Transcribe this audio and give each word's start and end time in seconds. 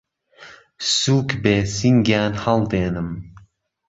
سووک 0.97 1.29
بێ 1.43 1.55
سینگیان 1.75 2.33
ههڵ 2.43 2.61
دێنم 2.71 3.09